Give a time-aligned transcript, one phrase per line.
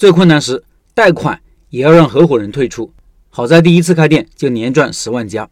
[0.00, 0.64] 最困难时
[0.94, 2.90] 贷款也要让合伙人退出。
[3.28, 5.50] 好在第一次开店就年赚十万加。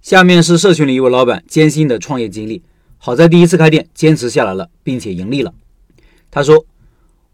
[0.00, 2.62] 下面是社群里一位老板艰辛的创业经历。
[2.96, 5.52] 好在第一次开店坚持下来了，并且盈利了。
[6.30, 6.64] 他说：“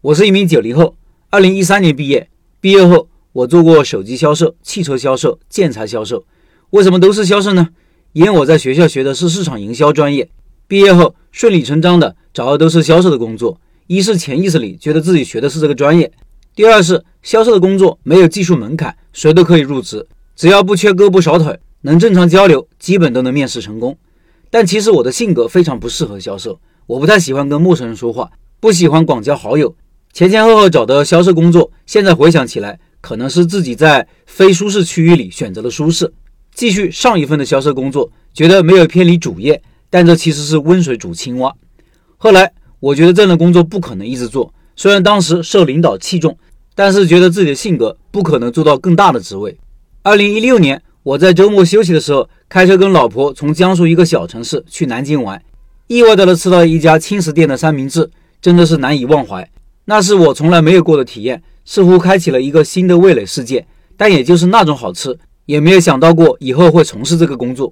[0.01, 0.97] 我是一名九零后，
[1.29, 2.29] 二零一三年毕业。
[2.59, 6.25] 毕业后我做过手机销售、汽车销售、建材销售。
[6.71, 7.69] 为什么都是销售呢？
[8.11, 10.29] 因为我在学校学的是市场营销专业。
[10.67, 13.57] 毕业后顺理成章的找的都是销售的工作。
[13.87, 16.11] 一是潜意识里觉得自己学的是这个专业，
[16.53, 20.05] 第二是销售的工作没有技术门槛，谁都可以入职，
[20.35, 23.97] 只要不缺胳膊少腿，能正常交流，基本都能面试成功。”
[24.51, 29.73] 但其实我的性格非常不适合销售，我不太喜欢跟陌生人说话，不喜欢广交好友。
[30.11, 36.13] 前前后后找的销售工作，现在回想起来，可能是自己在非舒适区域里选择了舒适，
[36.53, 41.55] 继续上一份的销售工作，觉得没有偏离主业，但这其实是温水煮青蛙。
[42.17, 46.35] 后来我觉得这样的工作不可能一直做，虽然当时受领导器重，
[46.73, 49.55] 但是觉得自己的性格不可能做到更大的职位。
[50.01, 50.81] 二零一六年。
[51.03, 55.39] 我在周末休息的时候，开车跟老婆从江苏一个小城市去南京玩，
[55.85, 58.09] 意外的吃到一家轻食店的三明治，
[58.41, 59.47] 真的是难以忘怀。
[59.85, 63.65] 那是我从来没有过的体验，似乎开启了一个新的味蕾世界。
[63.95, 67.71] 但也就是那种好吃，也没有想到过以后会从事这个工作。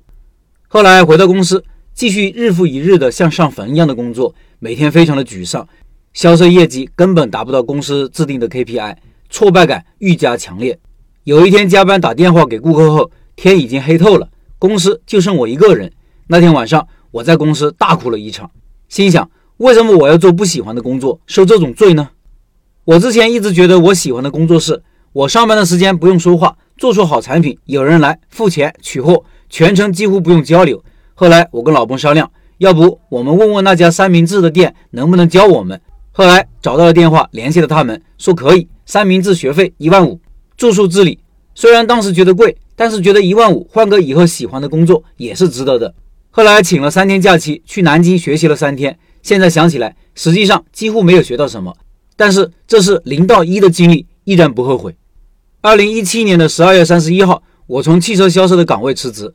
[0.67, 1.63] 后来回到公司，
[1.95, 5.67] 继续日复一日的像上坟一样的工作，每天非常的沮丧，
[6.13, 8.95] 销售业绩根本达不到公司制定的 KPI，
[9.29, 10.79] 挫败感愈加强烈。
[11.23, 13.11] 有一天加班打电话给顾客后。
[13.41, 15.89] 天已经黑透了，公司就剩我一个人。
[16.27, 18.51] 那天晚上，我在公司大哭了一场，
[18.89, 22.09] 心想：为什么我要做不喜欢的工作，受这种罪呢？
[22.83, 30.83] 我之前一直觉得我喜欢的工作是，我上班的时间不用说话，做出好产品，有人来付钱取货，全程几乎不用交流。
[31.13, 35.79] 后来我跟老公商量，要不我们问问那家三明治的店能不能教我们。
[36.19, 40.19] 后来找到了电话，联系了他们，说可以，三明治学费一万五，
[40.57, 41.17] 住宿自理。
[41.55, 42.57] 虽然当时觉得贵。
[42.75, 45.93] 但是觉得一万五换个以后喜欢的工作也是值得的。
[46.31, 51.75] 后来请了三天假期去南京学习了三天，现在想起来，实际上几乎没有学到什么。
[52.15, 54.95] 但是这是零到一的经历，依然不后悔。
[55.59, 59.33] 二零一七年的十二月三十一号，我从汽车销售的岗位辞职。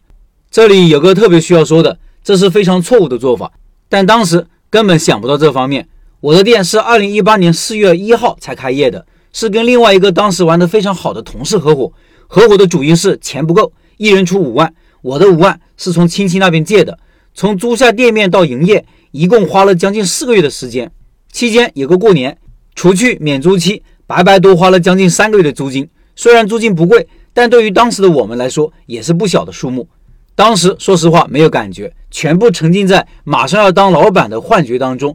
[0.51, 3.53] 这里有个特别需要说的，这是非常错误的做法，
[3.91, 5.87] 但当时根本想不到这方面。
[6.25, 11.93] 我的店是二零一八年四月一号才开业的，是跟另外一个当时玩的非常好的同事合伙。
[12.27, 14.75] 合伙的主因是钱不够，一人出五万。
[15.03, 16.99] 我的五万是从亲戚那边借的。
[17.35, 20.91] 从租下店面到营业，一共花了将近四个月的时间。
[21.31, 22.39] 期间有个过年，
[22.75, 25.87] 除去免租期，白白多花了将近三个月的租金。
[26.17, 29.87] 虽然租金不贵，但对于当时的我们来说，也是不小的数目。
[30.35, 35.15] 当时说实话没有感觉，全部沉浸在马上要当老板的幻觉当中。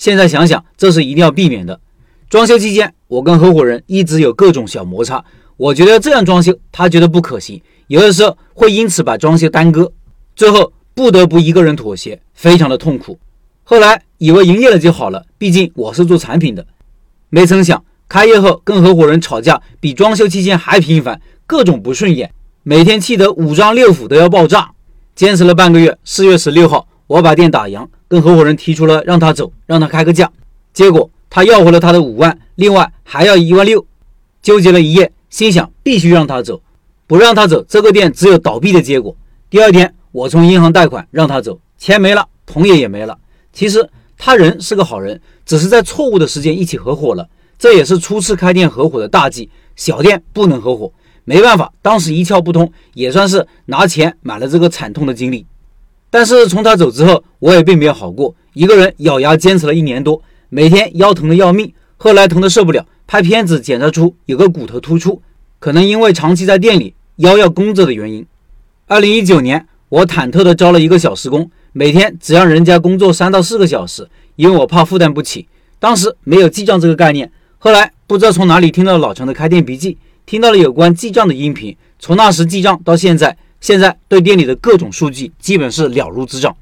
[0.00, 1.78] 现在想想，这是一定要避免的。
[2.30, 5.22] 装修期间，我跟合伙人一直有各种小摩擦。
[5.58, 9.92] 我觉得这样装修，他觉得不可行，有的时候会因此把装修耽搁，
[10.34, 13.18] 最后不得不一个人妥协，非常的痛苦。
[13.62, 16.66] 后来以为营业了就好了，毕竟我是做产品的，
[17.28, 24.70] 没曾想开业后跟合伙人吵架比装修期间还频繁，各种不顺眼，每天气得五脏六腑都要爆炸。
[25.14, 30.28] 坚持了半个月，四月十六号，我把店打烊，跟合伙人提出了让他走，让他开个价，
[30.72, 33.86] 结果他要回了他的五万，另外还要一万六，
[34.42, 35.12] 纠结了一夜。
[35.30, 36.60] 心想必须让他走，
[37.06, 39.16] 不让他走，这个店只有倒闭的结果。
[39.48, 43.16] 第二天，我从银行贷款让他走，钱没了，同业也没了。
[43.52, 43.88] 其实
[44.18, 47.28] 他人是个好人，只是在错误的时间一起合伙了。
[47.60, 50.92] 这也是初次开店合伙的大忌，小店不能合伙。
[51.24, 55.46] 没办法，当时一窍不通，也算是拿钱买了这个惨痛的经历。
[56.10, 62.84] 但是从他走之后，我也并没有好过，一个人咬牙坚持了一年多，每天腰疼的要命，后来疼的受不了。
[63.06, 65.20] 拍片子检查出有个骨头突出，
[65.58, 68.24] 可能因为长期在店里腰要弓着的原因。
[68.86, 75.48] 二零一九年，我忐忑地招了一个小时工，每天只让人家工作三到四个小时，因为我怕负担不起。
[75.78, 81.76] 当时没有记账这个概念，后来不知道从哪里听到老陈的开店笔记，听到了有关记账的音频。
[81.98, 86.56] 从那时记账到现在，现在对店里的各种数据基本是了如指掌。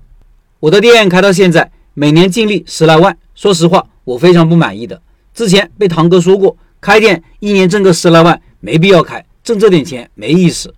[0.60, 5.00] 我的店开到现在，每年净利十来万，说实话，我非常不满意的。
[5.32, 10.74] 之前被堂哥说过，开店一年挣个十来万，没必要开，挣这点钱没意思。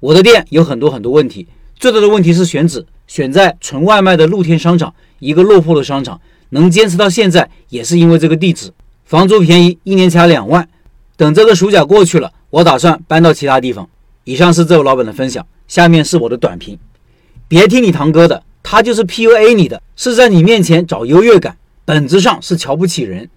[0.00, 1.46] 我的店有很多很多问题，
[1.76, 8.72] 最大的问题是选址，选在纯外卖的露天商场，一个落魄的商场，能坚持到现在也是因为这个地址，
[9.04, 10.68] 房租便宜，一年才两万。
[11.16, 13.88] 等这个暑假过去了，我打算搬到其他地方。
[14.24, 16.78] 以上是这位老板的分享，下面是我的短评。
[17.48, 23.28] 别听你堂哥的，他就是 PUA 你的，是在你面前找优越感，本质上是瞧不起人。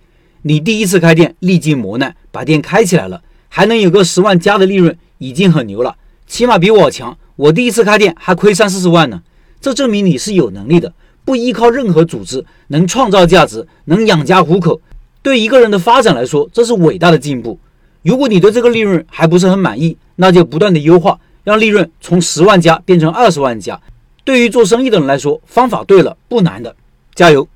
[0.44, 5.96] 你第一次开店历经磨难把店开起来了，还能有个十万加的利润，已经很牛了，
[6.28, 7.18] 起码比我强。
[7.38, 9.24] 我第一次开店还亏三四十万呢，
[9.62, 10.94] 这证明你是有能力的，
[11.24, 14.82] 不依靠任何组织，能创造价值，能养家糊口。
[15.22, 17.58] 对一个人的发展来说，这是伟大的进步。
[18.04, 23.80] 如果你对这个利润还不是很满意，那就不断的优化，让利润从十万加变成二十万加。
[24.26, 26.76] 对于做生意的人来说，方法对了不难的，
[27.16, 27.48] 加油。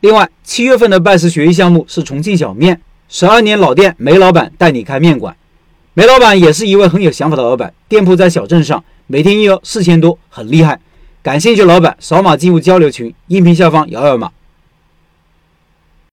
[0.00, 5.34] 另外，七月份的拜师学艺项目是重庆小面，十二年老店梅老板带你开面馆。
[5.94, 10.78] 梅老板也是一位很有想法的老板，店铺在小镇上，每天营业额四千多，很厉害。
[11.22, 14.30] 感兴趣老板扫码进入交流群，音频下方摇摇码。